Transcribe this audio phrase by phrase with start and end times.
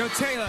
[0.00, 0.48] Yo, Taylor.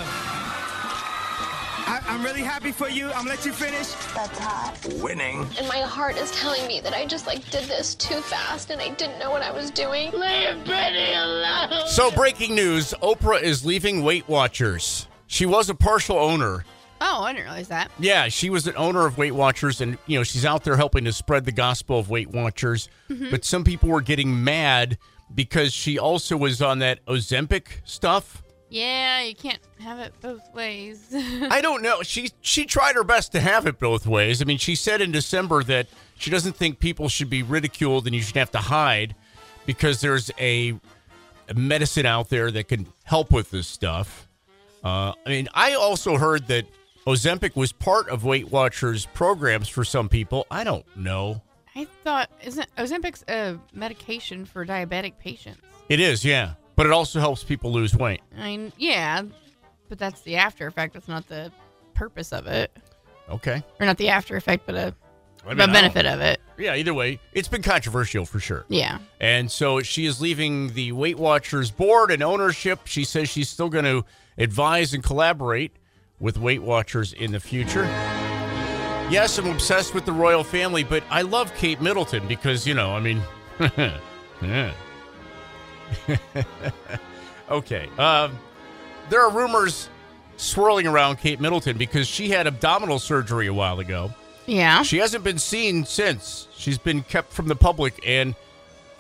[1.86, 3.08] I, I'm really happy for you.
[3.08, 3.92] I'm gonna let you finish.
[4.16, 4.78] That's hot.
[5.02, 5.46] Winning.
[5.60, 8.82] And my heart is telling me that I just like did this too fast and
[8.82, 10.10] I didn't know what I was doing.
[10.14, 11.86] Leave Benny alone.
[11.86, 15.10] So, breaking news Oprah is leaving Weight Watchers.
[15.28, 16.64] She was a partial owner.
[17.02, 17.92] Oh, I didn't realize that.
[18.00, 21.04] Yeah, she was an owner of Weight Watchers, and you know she's out there helping
[21.04, 22.88] to spread the gospel of Weight Watchers.
[23.10, 23.32] Mm-hmm.
[23.32, 24.98] But some people were getting mad
[25.36, 28.41] because she also was on that Ozempic stuff.
[28.72, 31.06] Yeah, you can't have it both ways.
[31.14, 32.04] I don't know.
[32.04, 34.42] She she tried her best to have it both ways.
[34.42, 38.16] I mean, she said in December that she doesn't think people should be ridiculed and
[38.16, 39.14] you should have to hide
[39.66, 40.80] because there's a,
[41.50, 44.30] a medicine out there that can help with this stuff.
[44.86, 46.66] Uh, I mean, I also heard that
[47.06, 50.48] Ozempic was part of Weight Watchers programs for some people.
[50.50, 51.42] I don't know.
[51.76, 55.62] I thought isn't Ozempic's a medication for diabetic patients?
[55.90, 58.22] It is, yeah, but it also helps people lose weight.
[58.36, 59.22] I mean, yeah,
[59.88, 60.96] but that's the after effect.
[60.96, 61.52] That's not the
[61.94, 62.76] purpose of it,
[63.30, 63.62] Okay.
[63.80, 64.96] or not the after effect, but a
[65.46, 66.42] I mean, the benefit of it.
[66.58, 68.66] Yeah, either way, it's been controversial for sure.
[68.68, 68.98] Yeah.
[69.20, 72.80] And so she is leaving the Weight Watchers board and ownership.
[72.86, 74.04] She says she's still going to
[74.40, 75.74] advise and collaborate
[76.20, 77.84] with Weight Watchers in the future.
[79.12, 82.96] Yes, I'm obsessed with the royal family, but I love Kate Middleton because, you know,
[82.96, 83.22] I mean,
[84.42, 84.74] yeah.
[87.52, 87.90] okay.
[87.98, 88.38] Um,
[89.10, 89.90] there are rumors
[90.38, 94.12] swirling around Kate Middleton because she had abdominal surgery a while ago.
[94.46, 94.84] Yeah.
[94.84, 96.48] She hasn't been seen since.
[96.56, 98.02] She's been kept from the public.
[98.06, 98.36] And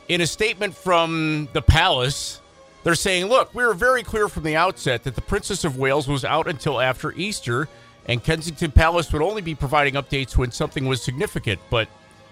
[0.08, 2.42] in a statement from the palace,
[2.83, 6.08] they're saying, look, we were very clear from the outset that the Princess of Wales
[6.08, 7.67] was out until after Easter,
[8.08, 11.59] and Kensington Palace would only be providing updates when something was significant.
[11.70, 11.88] But,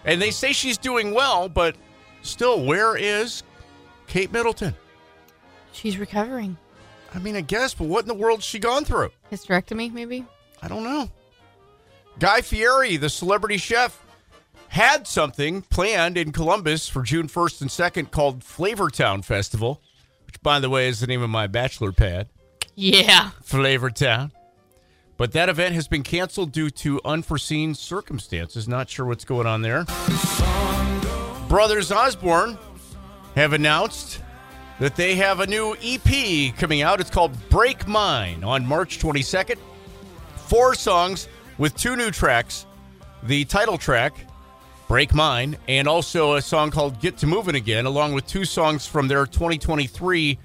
[0.05, 1.75] and they say she's doing well, but
[2.23, 3.43] still, where is
[4.09, 4.75] Kate Middleton?
[5.71, 6.57] She's recovering.
[7.13, 9.11] I mean, I guess, but what in the world's she gone through?
[9.31, 10.25] Hysterectomy, maybe.
[10.61, 11.09] I don't know.
[12.19, 14.03] Guy Fieri, the celebrity chef,
[14.67, 19.81] had something planned in Columbus for June 1st and 2nd called Flavortown Festival,
[20.25, 22.27] which, by the way, is the name of my bachelor pad,
[22.75, 23.31] Yeah.
[23.43, 24.31] Flavortown.
[25.17, 28.67] But that event has been canceled due to unforeseen circumstances.
[28.67, 29.85] Not sure what's going on there.
[31.49, 32.57] Brothers Osborne
[33.35, 34.21] have announced
[34.79, 36.99] that they have a new EP coming out.
[36.99, 39.57] It's called Break Mine on March 22nd.
[40.47, 42.65] Four songs with two new tracks
[43.23, 44.15] the title track,
[44.87, 48.85] Break Mine, and also a song called Get to Moving Again, along with two songs
[48.87, 50.39] from their 2023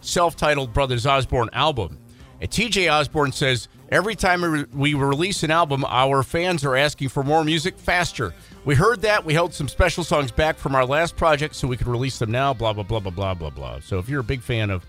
[0.00, 1.98] self titled Brothers Osborne album.
[2.40, 7.08] And TJ Osborne says, Every time we we release an album, our fans are asking
[7.10, 8.34] for more music faster.
[8.66, 9.24] We heard that.
[9.24, 12.32] We held some special songs back from our last project so we could release them
[12.32, 13.78] now, blah, blah, blah, blah, blah, blah, blah.
[13.78, 14.84] So if you're a big fan of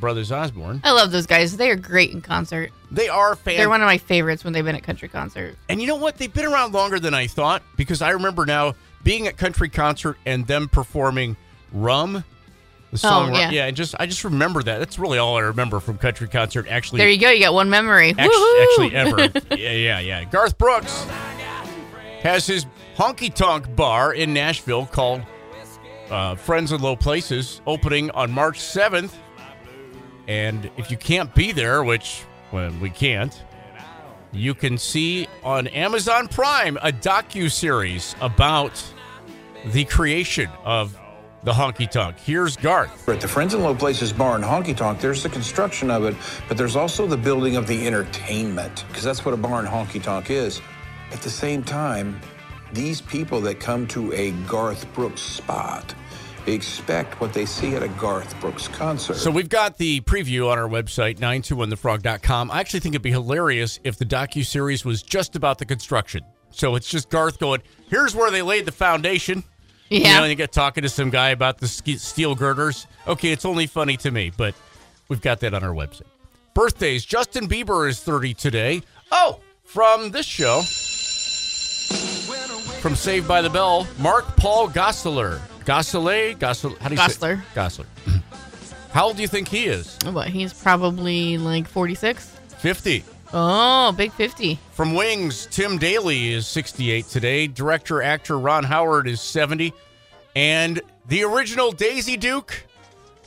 [0.00, 1.54] Brothers Osborne, I love those guys.
[1.54, 2.72] They are great in concert.
[2.90, 3.58] they are fans.
[3.58, 5.54] They're one of my favorites when they've been at country concert.
[5.68, 6.16] And you know what?
[6.16, 10.16] They've been around longer than I thought because I remember now being at country concert
[10.24, 11.36] and them performing
[11.72, 12.22] "Rum," the
[12.94, 13.34] oh, song.
[13.34, 13.50] Oh, yeah.
[13.50, 14.78] yeah, and just I just remember that.
[14.78, 16.68] That's really all I remember from country concert.
[16.70, 17.28] Actually, There you go.
[17.28, 18.14] You got one memory.
[18.16, 18.62] Act- Woohoo!
[18.62, 19.40] actually ever.
[19.56, 20.24] yeah, yeah, yeah.
[20.24, 21.06] Garth Brooks
[22.24, 25.22] has his honky tonk bar in Nashville called
[26.10, 29.12] uh, Friends in Low Places, opening on March 7th.
[30.26, 33.42] And if you can't be there, which well, we can't,
[34.32, 38.82] you can see on Amazon Prime a docu series about
[39.66, 40.98] the creation of
[41.42, 42.18] the honky tonk.
[42.18, 43.06] Here's Garth.
[43.06, 46.16] At the Friends in Low Places Bar and Honky Tonk, there's the construction of it,
[46.48, 50.02] but there's also the building of the entertainment, because that's what a bar and honky
[50.02, 50.62] tonk is.
[51.14, 52.20] At the same time,
[52.72, 55.94] these people that come to a Garth Brooks spot
[56.46, 59.14] expect what they see at a Garth Brooks concert.
[59.14, 62.50] So we've got the preview on our website, 921thefrog.com.
[62.50, 66.22] I actually think it'd be hilarious if the docu-series was just about the construction.
[66.50, 69.42] So it's just Garth going, here's where they laid the foundation.
[69.88, 70.16] You Yeah.
[70.18, 72.86] know, and you get talking to some guy about the steel girders.
[73.06, 74.54] Okay, it's only funny to me, but
[75.08, 76.02] we've got that on our website.
[76.54, 77.04] Birthdays.
[77.04, 78.82] Justin Bieber is 30 today.
[79.12, 80.62] Oh, from this show,
[82.84, 85.38] from Saved by the Bell, Mark Paul Gosselaar.
[85.64, 86.36] Gosselaar?
[86.36, 86.76] Gosselaar?
[86.80, 87.40] How do you Gosselaar.
[87.40, 88.22] say Gosselaar.
[88.92, 89.98] How old do you think he is?
[90.04, 90.28] Oh, what?
[90.28, 92.38] He's probably like 46.
[92.58, 93.02] 50.
[93.32, 94.58] Oh, big 50.
[94.72, 97.46] From Wings, Tim Daly is 68 today.
[97.46, 99.72] Director actor Ron Howard is 70.
[100.36, 102.66] And the original Daisy Duke,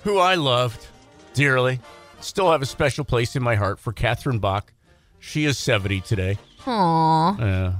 [0.03, 0.85] who I loved
[1.33, 1.79] dearly,
[2.19, 4.71] still have a special place in my heart for Catherine Bach.
[5.17, 6.37] She is 70 today.
[6.67, 7.37] Aw.
[7.39, 7.73] Yeah.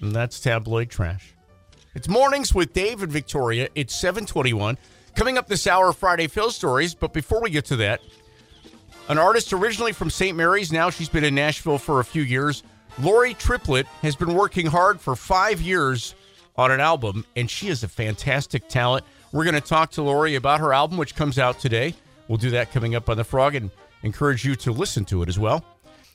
[0.00, 1.34] And that's tabloid trash.
[1.94, 3.68] It's mornings with Dave and Victoria.
[3.74, 4.76] It's 721.
[5.14, 6.94] Coming up this hour, Friday Fail stories.
[6.94, 8.00] But before we get to that,
[9.08, 10.36] An artist originally from St.
[10.36, 12.64] Mary's, now she's been in Nashville for a few years.
[12.98, 16.16] Lori Triplett has been working hard for five years
[16.56, 19.04] on an album, and she is a fantastic talent.
[19.30, 21.94] We're going to talk to Lori about her album, which comes out today.
[22.26, 23.70] We'll do that coming up on The Frog and
[24.02, 25.64] encourage you to listen to it as well.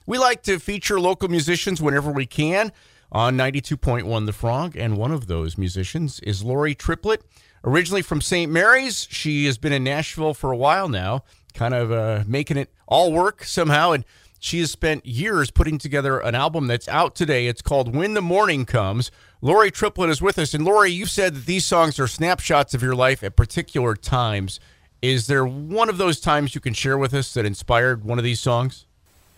[0.06, 2.74] We like to feature local musicians whenever we can
[3.12, 7.24] on 92.1 The Frog, and one of those musicians is Lori Triplett.
[7.64, 8.52] Originally from St.
[8.52, 11.24] Mary's, she has been in Nashville for a while now,
[11.54, 13.92] kind of uh, making it all work somehow.
[13.92, 14.06] And
[14.40, 17.46] she has spent years putting together an album that's out today.
[17.48, 19.12] It's called When the Morning Comes.
[19.42, 20.56] Lori Triplett is with us.
[20.56, 24.60] And Lori, you've said that these songs are snapshots of your life at particular times.
[25.02, 28.24] Is there one of those times you can share with us that inspired one of
[28.24, 28.88] these songs?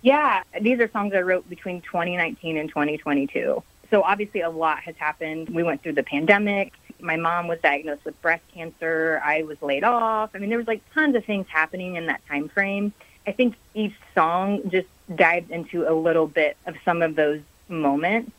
[0.03, 3.63] Yeah, these are songs I wrote between 2019 and 2022.
[3.89, 5.49] So obviously a lot has happened.
[5.49, 6.73] We went through the pandemic.
[6.99, 9.21] My mom was diagnosed with breast cancer.
[9.23, 10.31] I was laid off.
[10.33, 12.91] I mean, there was like tons of things happening in that time frame.
[13.25, 17.39] I think each song just dived into a little bit of some of those
[17.69, 18.29] moments.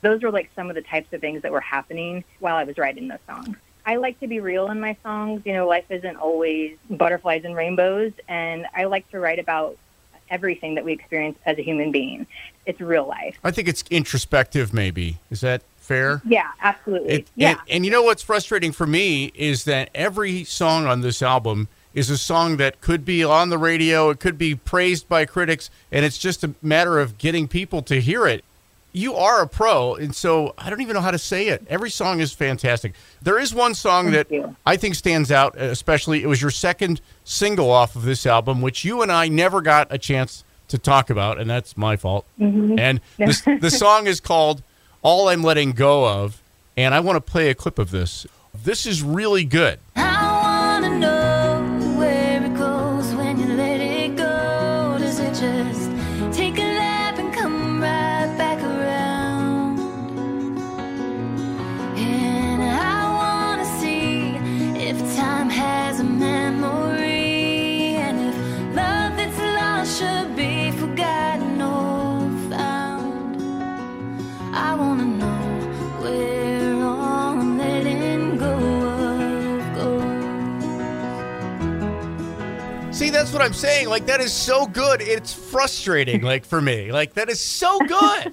[0.00, 2.78] Those were like some of the types of things that were happening while I was
[2.78, 3.56] writing those songs.
[3.86, 5.42] I like to be real in my songs.
[5.44, 9.76] You know, life isn't always butterflies and rainbows, and I like to write about
[10.32, 12.26] everything that we experience as a human being.
[12.66, 13.38] It's real life.
[13.44, 15.18] I think it's introspective, maybe.
[15.30, 16.22] Is that fair?
[16.24, 17.12] Yeah, absolutely.
[17.12, 17.50] It, yeah.
[17.50, 21.68] And, and you know what's frustrating for me is that every song on this album
[21.94, 25.70] is a song that could be on the radio, it could be praised by critics,
[25.90, 28.44] and it's just a matter of getting people to hear it.
[28.94, 31.64] You are a pro, and so I don't even know how to say it.
[31.68, 32.92] Every song is fantastic.
[33.22, 34.56] There is one song Thank that you.
[34.66, 38.84] I think stands out, especially it was your second single off of this album, which
[38.84, 42.26] you and I never got a chance to talk about, and that's my fault.
[42.38, 42.78] Mm-hmm.
[42.78, 44.62] And the, the song is called
[45.00, 46.42] All I'm Letting Go of,
[46.76, 48.26] and I want to play a clip of this.
[48.54, 49.78] This is really good.
[49.96, 54.96] I wanna know where it goes when you let it go.
[54.98, 55.81] Does it just
[83.42, 83.88] what I'm saying.
[83.88, 85.00] Like, that is so good.
[85.02, 86.92] It's frustrating, like, for me.
[86.92, 88.32] Like, that is so good.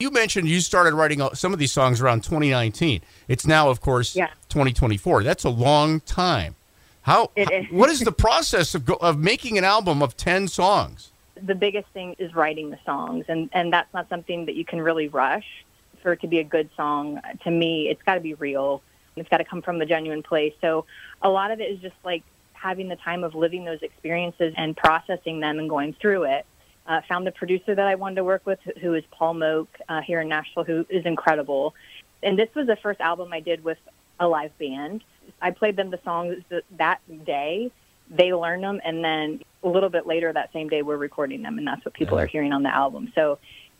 [0.00, 3.00] you mentioned you started writing some of these songs around 2019.
[3.28, 4.26] It's now, of course, Yeah.
[4.48, 5.22] 2024.
[5.22, 6.56] That's a long time.
[7.02, 7.66] How, It is.
[7.70, 11.12] what is the process of, go, of making an album of 10 songs?
[11.42, 14.78] the biggest thing is writing the songs and and that's not something that you can
[14.78, 15.64] really rush
[16.02, 18.82] for it to be a good song to me it's got to be real
[19.16, 20.84] it's got to come from a genuine place so
[21.22, 22.22] a lot of it is just like
[22.60, 26.46] having the time of living those experiences and processing them and going through it.
[26.86, 30.00] Uh, found the producer that i wanted to work with who is paul moak uh,
[30.00, 31.74] here in nashville who is incredible.
[32.22, 33.78] And this was the first album i did with
[34.18, 35.04] a live band.
[35.40, 36.42] I played them the songs
[36.78, 37.70] that day.
[38.10, 41.58] They learn them and then a little bit later that same day we're recording them
[41.58, 43.12] and that's what people are hearing on the album.
[43.14, 43.38] So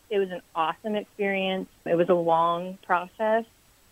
[0.08, 1.68] it was an awesome experience.
[1.84, 3.44] It was a long process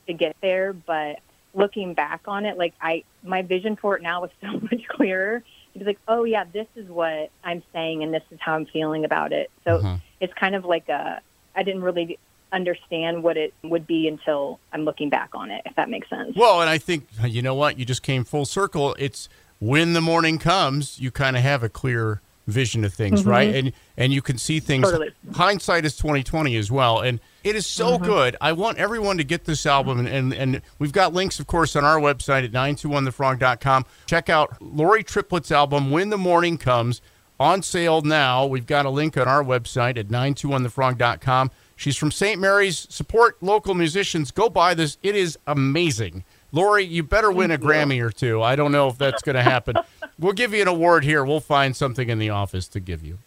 [0.06, 1.20] to get there but
[1.54, 5.42] looking back on it like i my vision for it now is so much clearer
[5.74, 9.04] it's like oh yeah this is what i'm saying and this is how i'm feeling
[9.04, 10.00] about it so Mhm.
[10.20, 11.20] it's kind of like a
[11.56, 12.18] i didn't really
[12.52, 16.34] understand what it would be until i'm looking back on it if that makes sense
[16.36, 17.78] Well, and I think, you know what?
[17.78, 18.94] You just came full circle.
[18.98, 19.28] It's
[19.58, 23.48] when the morning comes, you kind of have a clear vision of things, right?
[23.48, 23.66] Mm-hmm.
[23.66, 24.84] And and you can see things.
[24.90, 25.10] Totally.
[25.34, 28.04] Hindsight is twenty twenty as well, and it is so mm-hmm.
[28.04, 28.36] good.
[28.40, 31.76] I want everyone to get this album, and, and and we've got links, of course,
[31.76, 33.86] on our website at 921thefrog.com.
[34.06, 37.00] Check out Lori Triplett's album "When the Morning Comes."
[37.40, 38.46] On sale now.
[38.46, 41.52] We've got a link on our website at 921thefrog.com.
[41.76, 42.40] She's from St.
[42.40, 42.88] Mary's.
[42.90, 44.32] Support local musicians.
[44.32, 44.98] Go buy this.
[45.04, 46.24] It is amazing.
[46.50, 48.42] Lori, you better win a Grammy or two.
[48.42, 49.76] I don't know if that's going to happen.
[50.18, 51.24] we'll give you an award here.
[51.24, 53.18] We'll find something in the office to give you.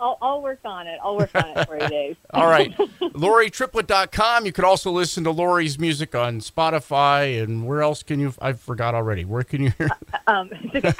[0.00, 2.76] I'll, I'll work on it i'll work on it for you dave All right.
[2.76, 4.46] LoriTriplett.com.
[4.46, 7.42] You could also listen to Lori's music on Spotify.
[7.42, 8.34] And where else can you?
[8.40, 9.24] I forgot already.
[9.24, 9.88] Where can you hear?
[10.26, 10.50] um,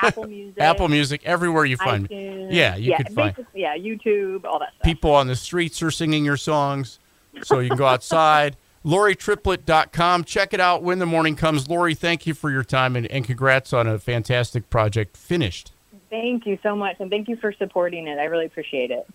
[0.00, 2.48] Apple Music, Apple Music, everywhere you find me.
[2.50, 4.84] Yeah, you yeah, could find yeah, YouTube, all that stuff.
[4.84, 6.98] people on the streets are singing your songs.
[7.42, 8.56] So you can go outside.
[8.84, 10.24] LoriTriplett.com.
[10.24, 11.68] Check it out when the morning comes.
[11.68, 15.72] Lori, thank you for your time and, and congrats on a fantastic project finished.
[16.10, 18.18] Thank you so much, and thank you for supporting it.
[18.18, 19.06] I really appreciate it.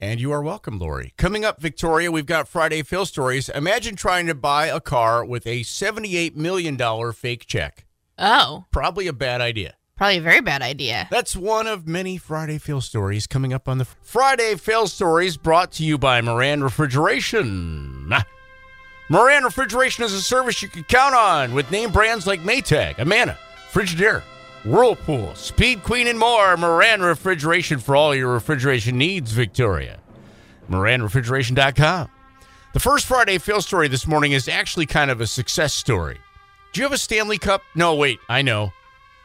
[0.00, 1.12] And you are welcome, Lori.
[1.18, 3.48] Coming up, Victoria, we've got Friday Fail stories.
[3.50, 6.78] Imagine trying to buy a car with a $78 million
[7.12, 7.84] fake check.
[8.16, 9.74] Oh, Probably a bad idea.
[9.96, 11.08] Probably a very bad idea.
[11.10, 15.72] That's one of many Friday Fail Stories coming up on the Friday Fail Stories brought
[15.72, 18.10] to you by Moran Refrigeration.
[19.10, 23.36] Moran Refrigeration is a service you can count on with name brands like Maytag, Amana,
[23.72, 24.22] Frigidaire,
[24.64, 26.56] Whirlpool, Speed Queen, and more.
[26.56, 29.98] Moran Refrigeration for all your refrigeration needs, Victoria.
[30.70, 32.08] MoranRefrigeration.com.
[32.72, 36.18] The first Friday Fail Story this morning is actually kind of a success story.
[36.72, 37.62] Do you have a Stanley Cup?
[37.74, 38.72] No, wait, I know.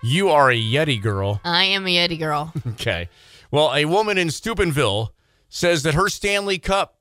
[0.01, 1.41] You are a Yeti girl.
[1.43, 2.51] I am a Yeti girl.
[2.69, 3.07] Okay.
[3.51, 5.13] Well, a woman in Steubenville
[5.47, 6.95] says that her Stanley Cup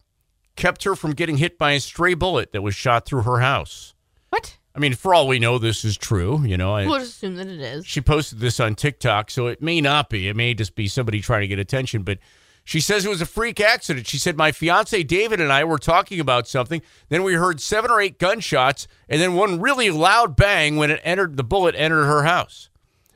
[0.56, 3.94] kept her from getting hit by a stray bullet that was shot through her house.
[4.30, 4.58] What?
[4.74, 6.42] I mean, for all we know, this is true.
[6.44, 7.86] You know, I, We'll assume that it is.
[7.86, 10.28] she posted this on TikTok, so it may not be.
[10.28, 12.02] It may just be somebody trying to get attention.
[12.02, 12.18] But
[12.64, 14.08] she says it was a freak accident.
[14.08, 16.82] She said, My fiance David and I were talking about something.
[17.08, 21.00] Then we heard seven or eight gunshots, and then one really loud bang when it
[21.04, 22.68] entered, the bullet entered her house.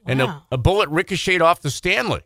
[0.07, 2.23] And a, a bullet ricocheted off the Stanley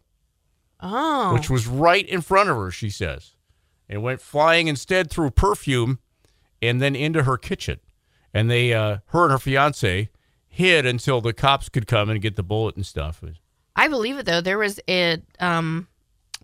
[0.81, 1.33] Oh.
[1.35, 3.31] which was right in front of her, she says.
[3.92, 5.99] It went flying instead through perfume
[6.62, 7.78] and then into her kitchen.
[8.32, 10.08] And they, uh, her and her fiance,
[10.49, 13.22] hid until the cops could come and get the bullet and stuff.
[13.76, 14.40] I believe it though.
[14.40, 15.88] There was a um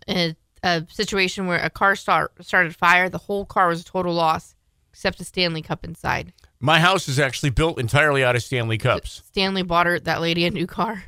[0.07, 3.09] a, a situation where a car start, started fire.
[3.09, 4.55] The whole car was a total loss,
[4.91, 6.33] except a Stanley Cup inside.
[6.59, 9.23] My house is actually built entirely out of Stanley cups.
[9.25, 11.05] Stanley bought her that lady a new car.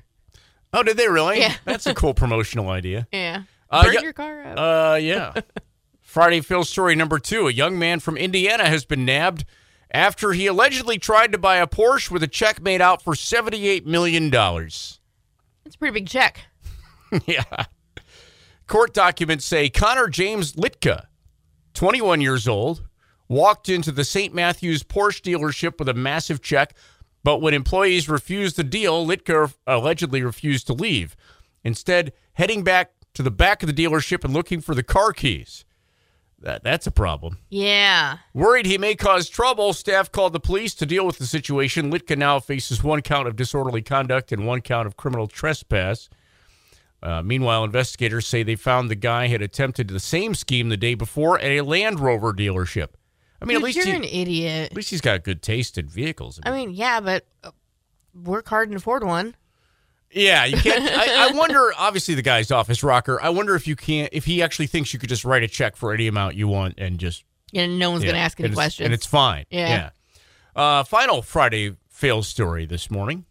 [0.73, 1.39] Oh, did they really?
[1.39, 1.55] Yeah.
[1.65, 3.07] That's a cool promotional idea.
[3.13, 3.43] Yeah.
[3.69, 4.57] Uh, Burn yeah- your car up.
[4.57, 5.33] Uh, yeah.
[6.11, 7.47] Friday Fail story number two.
[7.47, 9.45] A young man from Indiana has been nabbed
[9.91, 13.85] after he allegedly tried to buy a Porsche with a check made out for $78
[13.85, 14.29] million.
[14.29, 14.99] That's
[15.73, 16.41] a pretty big check.
[17.25, 17.45] yeah.
[18.67, 21.05] Court documents say Connor James Litka,
[21.75, 22.85] 21 years old,
[23.29, 24.33] walked into the St.
[24.33, 26.73] Matthews Porsche dealership with a massive check,
[27.23, 31.15] but when employees refused the deal, Litka allegedly refused to leave,
[31.63, 35.63] instead, heading back to the back of the dealership and looking for the car keys.
[36.41, 37.37] That, that's a problem.
[37.49, 38.17] Yeah.
[38.33, 41.91] Worried he may cause trouble, staff called the police to deal with the situation.
[41.91, 46.09] Litka now faces one count of disorderly conduct and one count of criminal trespass.
[47.03, 50.95] Uh, meanwhile, investigators say they found the guy had attempted the same scheme the day
[50.95, 52.89] before at a Land Rover dealership.
[53.41, 54.71] I mean, Dude, at least you're he, an idiot.
[54.71, 56.39] at least he's got good taste in vehicles.
[56.43, 57.25] I mean, yeah, but
[58.13, 59.35] work hard and afford one.
[60.13, 60.83] Yeah, you can't.
[60.83, 61.71] I, I wonder.
[61.77, 63.21] Obviously, the guy's office rocker.
[63.21, 64.09] I wonder if you can't.
[64.11, 66.75] If he actually thinks you could just write a check for any amount you want
[66.77, 68.85] and just And no one's Yeah, going to ask any and questions.
[68.85, 69.45] And it's fine.
[69.49, 69.67] Yeah.
[69.69, 69.89] Yeah.
[70.79, 73.25] Uh, final Friday fail story this morning.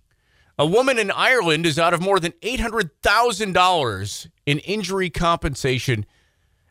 [0.58, 6.06] A woman in Ireland is out of more than $800,000 in injury compensation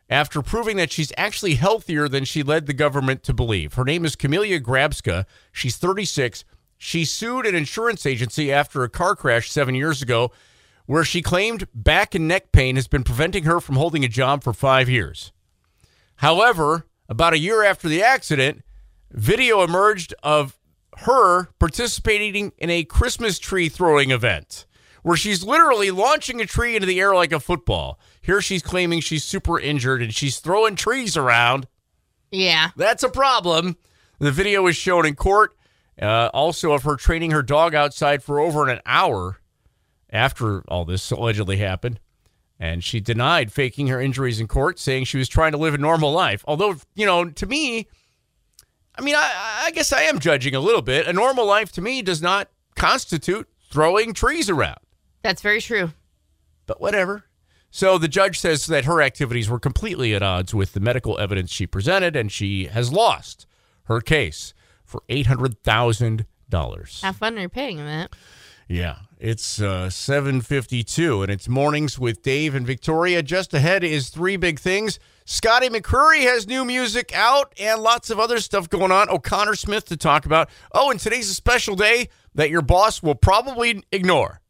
[0.08, 3.74] after proving that she's actually healthier than she led the government to believe.
[3.74, 5.24] Her name is Camelia Grabska.
[5.52, 6.44] She's 36.
[6.82, 10.32] She sued an insurance agency after a car crash seven years ago
[10.86, 14.42] where she claimed back and neck pain has been preventing her from holding a job
[14.42, 15.30] for five years.
[16.16, 18.62] However, about a year after the accident,
[19.12, 20.58] video emerged of
[21.00, 24.64] her participating in a Christmas tree throwing event
[25.02, 28.00] where she's literally launching a tree into the air like a football.
[28.22, 31.66] Here she's claiming she's super injured and she's throwing trees around.
[32.30, 32.70] yeah.
[32.74, 33.76] That's a problem.
[34.18, 35.54] The video was shown in court,
[36.00, 39.40] uh, also of her training her dog outside for over an hour
[40.10, 42.00] after all this allegedly happened.
[42.58, 45.78] And she denied faking her injuries in court, saying she was trying to live a
[45.78, 46.44] normal life.
[46.46, 47.88] Although, you know, to me,
[48.96, 51.06] I mean, I, I guess I am judging a little bit.
[51.06, 54.80] A normal life to me does not constitute throwing trees around
[55.22, 55.92] That's very true.
[56.66, 57.24] but whatever.
[57.70, 61.52] So the judge says that her activities were completely at odds with the medical evidence
[61.52, 63.46] she presented, and she has lost
[63.84, 64.52] her case
[64.90, 67.00] for eight hundred thousand dollars.
[67.02, 68.12] Have fun repaying that.
[68.68, 73.22] Yeah, it's uh, seven fifty-two, and it's mornings with Dave and Victoria.
[73.22, 74.98] Just ahead is three big things.
[75.24, 79.08] Scotty McCreery has new music out, and lots of other stuff going on.
[79.08, 80.50] O'Connor Smith to talk about.
[80.72, 84.40] Oh, and today's a special day that your boss will probably ignore.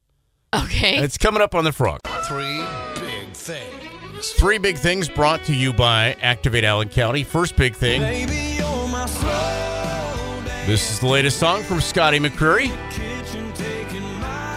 [0.55, 0.99] Okay.
[0.99, 2.01] It's coming up on the frog.
[2.25, 2.63] Three
[2.97, 4.33] big things.
[4.33, 7.25] Three big things brought to you by Activate Allen County.
[7.25, 8.03] First big thing.
[10.67, 12.71] This is the latest song from Scotty McCreery.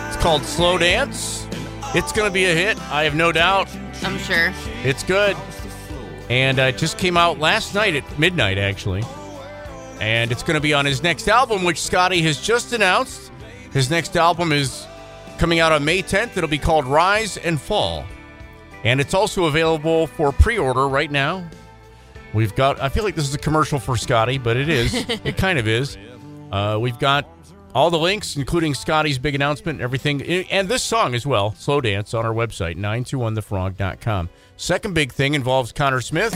[0.07, 1.47] It's called Slow Dance.
[1.95, 3.73] It's going to be a hit, I have no doubt.
[4.03, 4.53] I'm sure.
[4.83, 5.37] It's good.
[6.29, 9.03] And uh, it just came out last night at midnight, actually.
[10.01, 13.31] And it's going to be on his next album, which Scotty has just announced.
[13.71, 14.85] His next album is
[15.37, 16.35] coming out on May 10th.
[16.35, 18.05] It'll be called Rise and Fall.
[18.83, 21.47] And it's also available for pre order right now.
[22.33, 24.93] We've got, I feel like this is a commercial for Scotty, but it is.
[25.23, 25.97] it kind of is.
[26.51, 27.27] Uh, we've got
[27.75, 31.81] All the links, including Scotty's big announcement, and everything, and this song as well, Slow
[31.81, 34.29] Dance, on our website, 921thefrog.com.
[34.57, 36.33] Second big thing involves Connor Smith.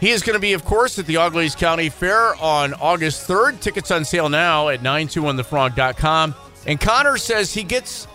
[0.00, 3.60] He is going to be, of course, at the Auglaize County Fair on August 3rd.
[3.60, 6.34] Tickets on sale now at 921thefrog.com.
[6.66, 8.08] And Connor says he gets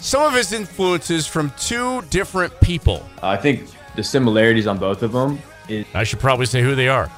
[0.00, 3.06] some of his influences from two different people.
[3.22, 5.86] I think the similarities on both of them is.
[5.94, 7.10] I should probably say who they are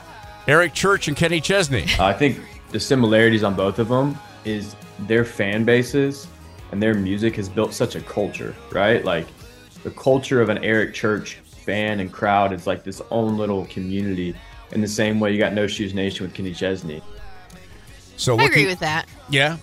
[0.49, 1.87] Eric Church and Kenny Chesney.
[1.99, 6.27] I think the similarities on both of them is their fan bases
[6.71, 9.05] and their music has built such a culture, right?
[9.05, 9.27] Like
[9.83, 14.35] the culture of an Eric Church fan and crowd is like this own little community.
[14.73, 17.03] In the same way, you got No Shoes Nation with Kenny Chesney.
[18.17, 19.07] So I agree with that.
[19.29, 19.59] Yeah,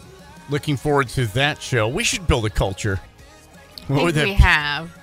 [0.50, 1.88] looking forward to that show.
[1.88, 3.00] We should build a culture.
[3.02, 4.98] I What think would that we have.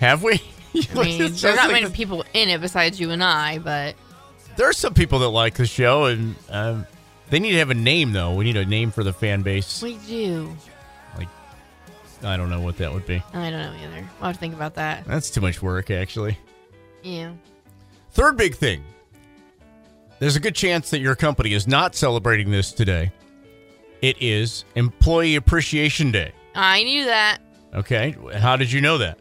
[0.00, 0.42] have we?
[0.94, 3.94] I mean, there's not like many people in it besides you and I, but
[4.56, 6.86] There are some people that like the show, and um,
[7.30, 8.34] they need to have a name though.
[8.34, 9.82] We need a name for the fan base.
[9.82, 10.54] we do.
[11.16, 11.28] Like,
[12.22, 13.22] I don't know what that would be.
[13.32, 14.08] I don't know either.
[14.20, 15.04] I'll have to think about that.
[15.06, 16.38] That's too much work, actually.
[17.02, 17.32] Yeah.
[18.12, 18.84] Third big thing.
[20.18, 23.10] There's a good chance that your company is not celebrating this today.
[24.02, 26.32] It is Employee Appreciation Day.
[26.54, 27.38] I knew that.
[27.74, 29.18] Okay, how did you know that?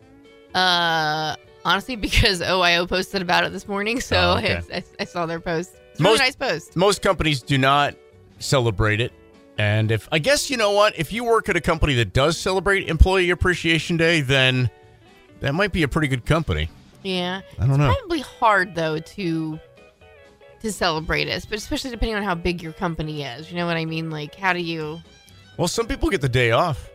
[0.53, 4.61] Uh, honestly, because OIO posted about it this morning, so Oh, okay.
[4.73, 5.71] I, I, I saw their post.
[5.91, 6.75] It's a really Most- nice post.
[6.75, 7.95] Most companies do not
[8.39, 9.11] celebrate it.
[9.57, 12.37] And if I guess you know what, if you work at a company that does
[12.37, 14.69] celebrate Employee Appreciation Day, then
[15.41, 16.69] that might be a pretty good company.
[17.03, 17.41] Yeah.
[17.59, 17.93] I don't know.
[17.93, 19.59] Probably hard though to
[20.61, 23.49] to celebrate it, but especially depending on how big your company is.
[23.51, 24.09] You know what I mean?
[24.09, 24.99] Like, how do you?
[25.57, 26.89] Well, some people get the day off.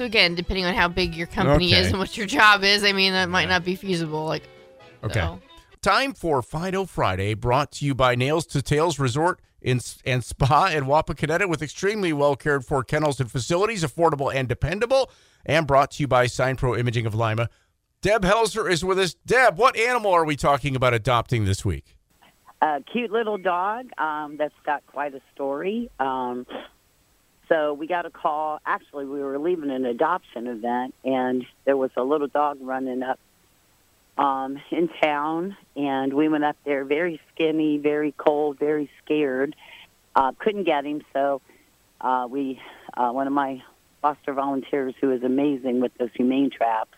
[0.00, 1.82] So again, depending on how big your company Okay.
[1.82, 4.24] is and what your job is, I mean, that might not be feasible.
[4.24, 4.44] Like,
[5.04, 5.20] Okay.
[5.20, 5.38] so.
[5.82, 10.68] Time for Fido Friday, brought to you by Nails to Tails Resort in, and Spa
[10.68, 15.10] in Wapakoneta with extremely well cared for kennels and facilities, affordable and dependable,
[15.44, 17.50] and brought to you by Sign Pro Imaging of Lima.
[18.00, 19.12] Deb Helzer is with us.
[19.26, 21.94] Deb, what animal are we talking about adopting this week?
[22.62, 25.90] a cute little dog um, that's got quite a story.
[25.98, 26.46] Um,
[27.50, 28.60] so we got a call.
[28.64, 33.18] Actually, we were leaving an adoption event, and there was a little dog running up
[34.16, 39.56] um, in town, and we went up there very skinny, very cold, very scared.
[40.14, 41.40] Uh, couldn't get him, so
[42.00, 42.60] uh, we
[42.94, 43.62] uh, one of my
[44.02, 46.94] foster volunteers, who is amazing with those humane traps,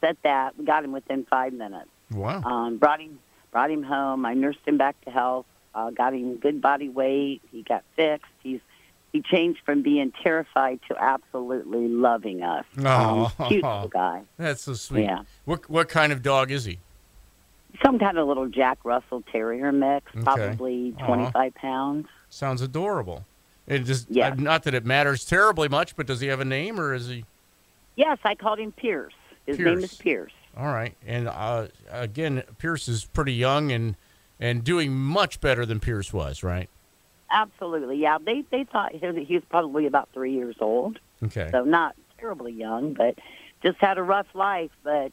[0.00, 0.58] set that.
[0.58, 2.42] We got him within five minutes Wow.
[2.42, 3.18] um, brought him
[3.50, 4.24] brought him home.
[4.24, 5.46] I nursed him back to health.
[5.74, 7.40] Uh, got him good body weight.
[7.50, 8.30] He got fixed.
[8.42, 8.60] He's
[9.12, 12.64] he changed from being terrified to absolutely loving us.
[12.84, 14.22] Um, cute little guy.
[14.38, 15.04] That's so sweet.
[15.04, 15.22] Yeah.
[15.44, 16.78] What what kind of dog is he?
[17.84, 20.22] Some kind of little Jack Russell Terrier mix, Okay.
[20.22, 21.06] probably Aw.
[21.06, 22.06] 25 pounds.
[22.28, 23.24] Sounds adorable.
[23.66, 24.28] It just Yeah.
[24.30, 27.08] uh, not that it matters terribly much, but does he have a name or is
[27.08, 27.24] he
[27.96, 29.12] Yes, I called him Pierce.
[29.46, 30.32] His name is Pierce.
[30.56, 33.96] All right, and uh, again, Pierce is pretty young and
[34.40, 36.68] and doing much better than Pierce was, right?
[37.32, 37.96] Absolutely.
[37.96, 40.98] Yeah, they they thought he was, he was probably about three years old.
[41.24, 41.48] Okay.
[41.52, 43.14] so not terribly young, but
[43.64, 44.70] just had a rough life.
[44.84, 45.12] But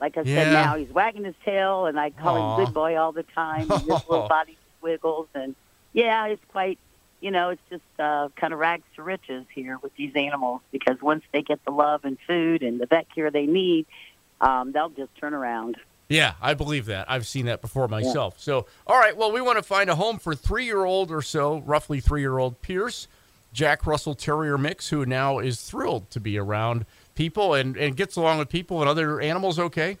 [0.00, 0.36] like I Yeah.
[0.44, 2.58] said, now he's wagging his tail, and I call Aw.
[2.60, 3.70] him good boy all the time.
[3.70, 5.54] And his little body wiggles, and
[5.92, 6.78] yeah, it's quite.
[7.20, 10.96] You know, it's just uh, kind of rags to riches here with these animals because
[11.02, 13.84] once they get the love and food and the vet care they need,
[14.40, 15.76] um, they'll just turn around.
[16.10, 17.08] Yeah, I believe that.
[17.08, 18.34] I've seen that before myself.
[18.40, 22.00] So, all right, well, we want to find a home for three-year-old or so, roughly
[22.00, 23.06] three-year-old Pierce,
[23.52, 28.16] Jack Russell Terrier mix, who now is thrilled to be around people and and gets
[28.16, 29.58] along with people and other animals.
[29.58, 29.98] Okay.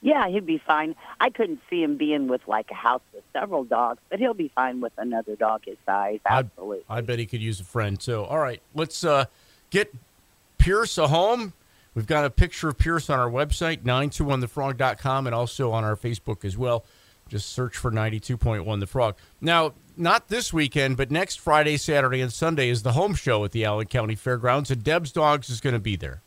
[0.00, 0.94] Yeah, he'd be fine.
[1.20, 4.52] I couldn't see him being with like a house with several dogs, but he'll be
[4.54, 6.20] fine with another dog his size.
[6.24, 6.84] Absolutely.
[6.88, 8.00] I bet he could use a friend.
[8.00, 9.24] So, all right, let's uh,
[9.70, 9.92] get
[10.58, 11.52] Pierce a home.
[11.96, 16.44] We've got a picture of Pierce on our website, 921thefrog.com, and also on our Facebook
[16.44, 16.84] as well.
[17.26, 19.16] Just search for 92.1 The Frog.
[19.40, 23.52] Now, not this weekend, but next Friday, Saturday, and Sunday is the home show at
[23.52, 26.20] the Allen County Fairgrounds, and Deb's Dogs is going to be there.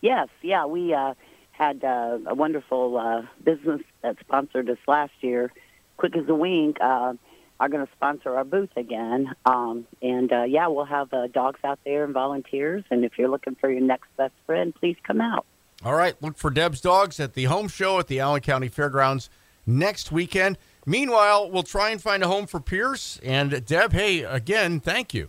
[0.00, 1.14] Yes, yeah, we uh,
[1.52, 5.52] had uh, a wonderful uh, business that sponsored us last year.
[5.98, 7.14] Quick as a wink, uh,
[7.60, 11.60] are going to sponsor our booth again, um, and uh, yeah, we'll have uh, dogs
[11.64, 12.82] out there and volunteers.
[12.90, 15.46] And if you're looking for your next best friend, please come out.
[15.84, 19.30] All right, look for Deb's Dogs at the home show at the Allen County Fairgrounds
[19.66, 20.58] next weekend.
[20.86, 23.20] Meanwhile, we'll try and find a home for Pierce.
[23.22, 25.28] And Deb, hey, again, thank you.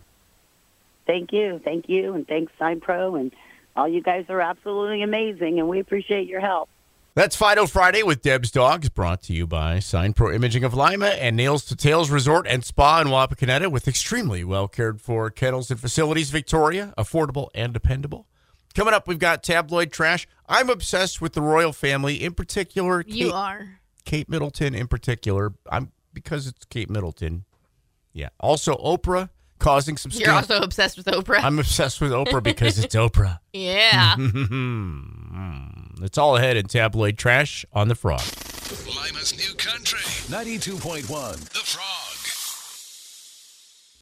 [1.06, 3.32] Thank you, thank you, and thanks Sign Pro, and
[3.76, 6.68] all you guys are absolutely amazing, and we appreciate your help.
[7.16, 11.06] That's Fido Friday with Deb's Dogs, brought to you by Sign Pro Imaging of Lima
[11.06, 15.70] and Nails to Tails Resort and Spa in Wapakoneta with extremely well cared for kennels
[15.70, 16.28] and facilities.
[16.28, 18.26] Victoria, affordable and dependable.
[18.74, 20.28] Coming up, we've got tabloid trash.
[20.46, 23.02] I'm obsessed with the royal family, in particular.
[23.06, 23.80] You Kate, are.
[24.04, 25.54] Kate Middleton, in particular.
[25.72, 27.46] I'm because it's Kate Middleton.
[28.12, 28.28] Yeah.
[28.40, 30.12] Also, Oprah causing some.
[30.12, 31.42] You're also obsessed with Oprah.
[31.42, 33.38] I'm obsessed with Oprah because it's Oprah.
[33.54, 34.16] yeah.
[34.18, 35.75] Hmm.
[36.04, 38.22] It's all ahead in tabloid trash on the frog.
[38.86, 40.00] Lima's new country.
[40.00, 41.06] 92.1.
[41.52, 42.05] The Frog.